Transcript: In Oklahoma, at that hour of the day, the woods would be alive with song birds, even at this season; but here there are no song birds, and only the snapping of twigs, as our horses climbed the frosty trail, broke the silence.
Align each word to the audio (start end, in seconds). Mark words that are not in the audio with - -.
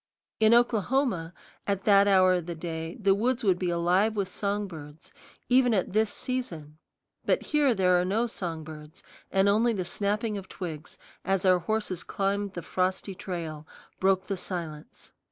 In 0.39 0.51
Oklahoma, 0.55 1.31
at 1.67 1.83
that 1.83 2.07
hour 2.07 2.33
of 2.33 2.47
the 2.47 2.55
day, 2.55 2.97
the 2.99 3.13
woods 3.13 3.43
would 3.43 3.59
be 3.59 3.69
alive 3.69 4.15
with 4.15 4.29
song 4.29 4.65
birds, 4.67 5.13
even 5.47 5.75
at 5.75 5.93
this 5.93 6.11
season; 6.11 6.79
but 7.23 7.43
here 7.43 7.75
there 7.75 8.01
are 8.01 8.03
no 8.03 8.25
song 8.25 8.63
birds, 8.63 9.03
and 9.31 9.47
only 9.47 9.73
the 9.73 9.85
snapping 9.85 10.39
of 10.39 10.49
twigs, 10.49 10.97
as 11.23 11.45
our 11.45 11.59
horses 11.59 12.03
climbed 12.03 12.53
the 12.53 12.63
frosty 12.63 13.13
trail, 13.13 13.67
broke 13.99 14.23
the 14.23 14.37
silence. 14.37 15.11